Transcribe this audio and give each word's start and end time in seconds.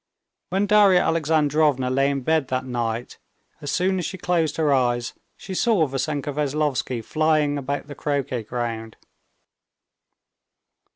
When 0.49 0.65
Darya 0.65 0.99
Alexandrovna 0.99 1.91
lay 1.91 2.09
in 2.09 2.21
bed 2.21 2.47
that 2.47 2.65
night, 2.65 3.19
as 3.61 3.69
soon 3.69 3.99
as 3.99 4.05
she 4.07 4.17
closed 4.17 4.57
her 4.57 4.73
eyes, 4.73 5.13
she 5.37 5.53
saw 5.53 5.85
Vassenka 5.87 6.33
Veslovsky 6.33 7.03
flying 7.03 7.55
about 7.59 7.85
the 7.85 7.93
croquet 7.93 8.41
ground. 8.41 8.97